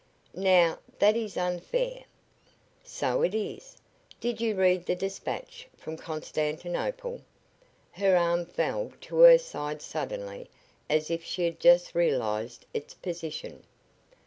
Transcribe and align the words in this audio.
"Now, 0.33 0.79
that 0.97 1.15
is 1.15 1.37
unfair." 1.37 2.05
"So 2.83 3.21
it 3.21 3.35
is. 3.35 3.77
Did 4.19 4.41
you 4.41 4.55
read 4.55 4.87
the 4.87 4.95
despatch 4.95 5.67
from 5.77 5.95
Constantinople?" 5.95 7.21
Her 7.91 8.15
arm 8.17 8.47
fell 8.47 8.93
to 9.01 9.19
her 9.19 9.37
side 9.37 9.79
suddenly 9.83 10.49
as 10.89 11.11
if 11.11 11.23
she 11.23 11.45
had 11.45 11.59
just 11.59 11.93
realized 11.93 12.65
its 12.73 12.95
position. 12.95 13.63